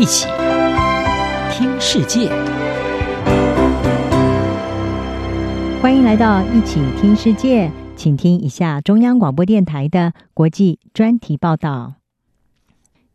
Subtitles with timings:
[0.00, 0.26] 一起
[1.52, 2.30] 听世界，
[5.82, 11.96] 欢迎来到一起听世界，请听一下中央广播电台的国际专题报道。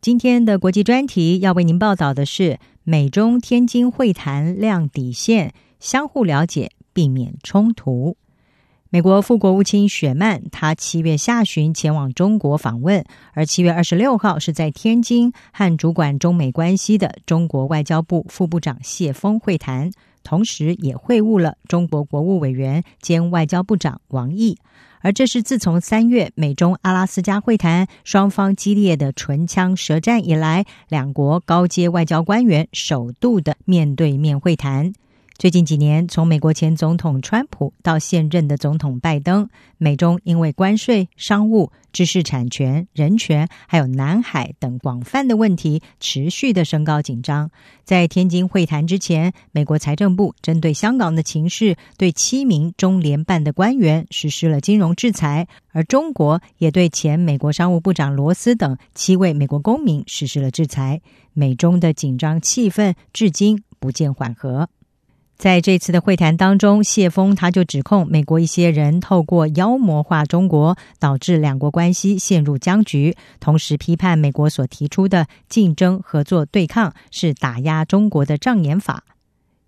[0.00, 8.16] 今天的国际专题要为您报道的是美中天津会谈亮底线，相互了解，避免冲突。
[8.96, 13.04] 美国副国务卿雪曼，他七月下旬前往中国访问，
[13.34, 19.90] 而七月二十六号是在天津和主管中美关系的中国外交部副部长谢峰会谈，
[20.22, 24.56] 同时也会晤了中国国务委员兼外交部长王毅。
[25.02, 34.94] 而这是自从三月美中阿拉斯加会谈双方激烈的唇枪舌战以来，两国高阶外交官员首度的面对面会谈。
[35.38, 47.50] 最近几年，从美国前总统川普到现任的总统拜登，美中因为关税、商务、知识产权、人权，还有南海等广泛的问题，持续的升高紧张。
[47.84, 61.02] 在天津会谈之前，美国财政部针对香港的情势，对七名中联办的官员实施了金融制裁，而中国也对前美国商务部长罗斯等七位美国公民实施了制裁。
[61.34, 64.70] 美中的紧张气氛至今不见缓和。
[65.36, 79.04] 在这次的会谈当中，谢锋他就指控美国一些人透过妖魔化中国，导致两国关系陷入僵局，同时批判美国所提出的竞争、合作、对抗是打压中国的障眼法。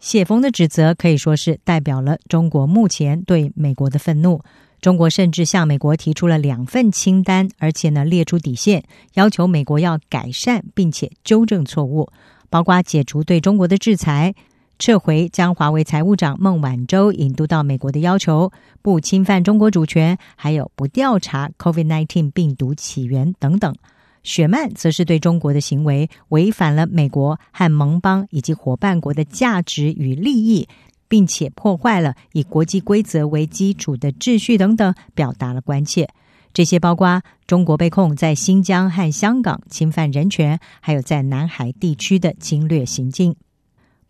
[0.00, 4.40] 谢锋的指责可以说是代表了中国目前对美国的愤怒。
[4.80, 12.08] 中国甚至向美国提出了两份清单，而且呢列出底线，要求美国要改善并且纠正错误，
[12.48, 14.34] 包括解除对中国的制裁。
[14.78, 23.74] 撤回将华为财务长孟晚舟引渡到美国的要求，不侵犯中国主权，还有不调查 COVID-19 病毒起源等等。
[24.22, 30.68] 雪曼则是对中国的行为违反了美国和盟邦以及伙伴国的价值与利益，
[31.08, 36.08] 并且破坏了以国际规则为基础的秩序等等，表达了关切。
[36.52, 43.34] 这些包括中国被控在新疆和香港侵犯人权，还有在南海地区的侵略行径。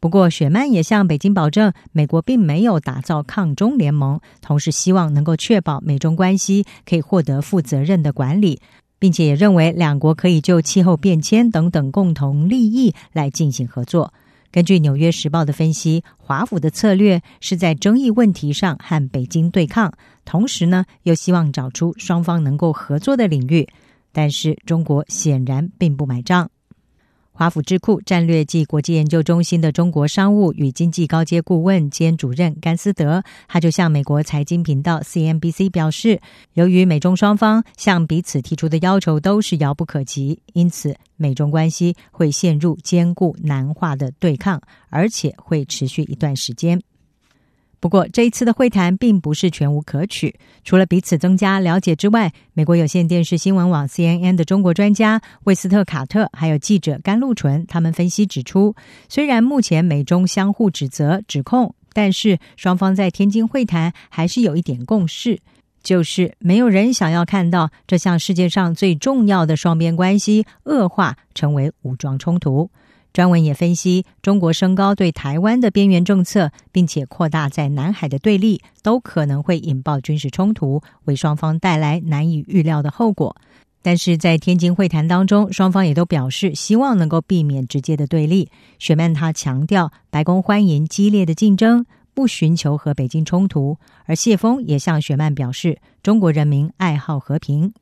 [0.00, 8.60] 不过，雪曼也向北京保证，美国并没有打造抗中联盟，同时希望能够确保美中关系可以获得负责任的管理，
[9.00, 14.14] 并且也认为两国可以就气候变迁等等共同利益来进行合作。
[14.52, 19.92] 根据《纽约时报》的分析，华府的策略是在争议问题上和北京对抗，
[20.24, 23.68] 同时呢又希望找出双方能够合作的领域，
[24.12, 26.48] 但是中国显然并不买账。
[27.38, 36.20] 华府智库战略暨国际研究中心的中国商务与经济高阶顾问兼主任甘思德，他就向美国财经频道 CNBC 表示，
[36.54, 46.82] 由于美中双方向彼此提出的要求都是遥不可及，因此美中关系会陷入坚固难化的对抗，而且会持续一段时间。
[47.80, 50.34] 不过，这一次的会谈并不是全无可取。
[50.64, 58.74] 除了彼此增加了解之外，美国有线电视新闻网 CNN 的中国专家魏斯特卡特，还有记者甘露纯，他们分析指出，
[59.08, 65.38] 虽然目前美中相互指责、指控，但是双方在天津会谈还是有一点共识，
[65.82, 72.68] 就是没有人想要看到这项世界上最重要的双边关系恶化，成为武装冲突。
[73.18, 83.34] 专文也分析，中国升高对台湾的边缘政策，并且扩大在南海的对立，都可能会引爆军事冲突，为双方带来难以预料的后果。
[83.82, 88.52] 但是在天津会谈当中，双方也都表示希望能够避免直接的对立。
[88.78, 93.78] 雪曼他强调，白宫欢迎激烈的竞争，不寻求和北京冲突。
[94.04, 97.72] 而谢锋也向雪曼表示，中国人民爱好和平。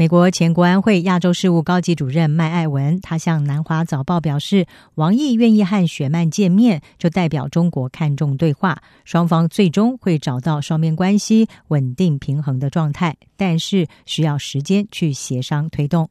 [0.00, 16.08] 美国前国安会亚洲事务高级主任麦爱文，他向南华早报表示，王毅愿意和雪曼见面，就代表中国看重对话，双方最终会找到双边关系稳定平衡的状态，但是需要时间去协商推动。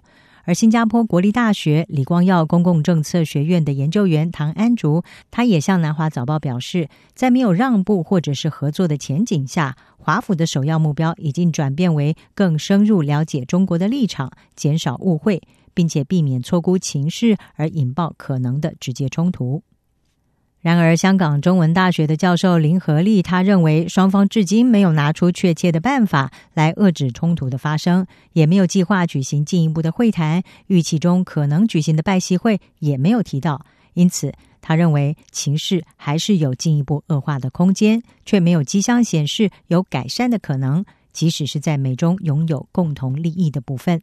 [0.50, 15.40] 而新加坡国立大学李光耀公共政策学院的研究员唐安竹，他也向南华早报表示，在没有让步或者是合作的前景下，华府的首要目标已经转变为更深入了解中国的立场，减少误会，
[15.76, 19.62] 并且避免错估情势而引爆可能的直接冲突。
[20.62, 33.66] 然而，香港中文大学的教授林和利他认为，双方至今没有拿出确切的办法来遏制冲突的发生，也没有计划举行进一步的会谈，预期中可能举行的拜习会也没有提到。
[33.94, 40.84] 因此，他认为情势还是有进一步恶化的空间，却没有迹象显示有改善的可能，
[41.14, 44.02] 即使是在美中拥有共同利益的部分。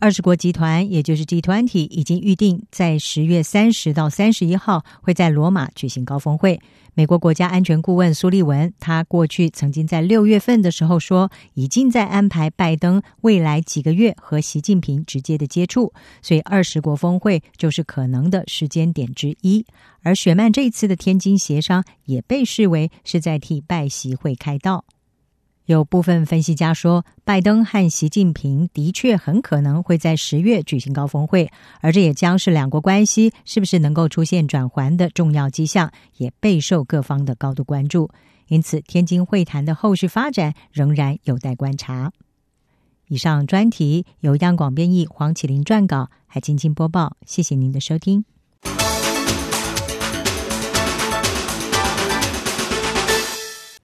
[0.00, 6.58] 二十国集团，也就是 G20，已经预定在十月三十到三十一号会在罗马举行高峰会。
[6.94, 15.92] 美国国家安全顾问苏利文，他过去曾经在六月份的时候说，已经在安排拜登未来几个月和习近平直接的接触，
[16.22, 19.66] 所以二十国峰会就是可能的时间点之一。
[20.00, 24.86] 而雪曼这一次的天津协商，也被视为是在替拜习会开道。
[25.72, 31.48] 有部分分析家说，拜登和习近平的确很可能会在十月举行高峰会，
[31.80, 38.10] 而这也将是两国关系是不是能够出现转圜的重要迹象，也备受各方的高度关注。
[38.48, 42.10] 因此，天津会谈的后续发展仍然有待观察。
[43.06, 47.16] 以上专题由央广编译黄启林撰稿，海青青播报。
[47.24, 48.24] 谢谢您的收听。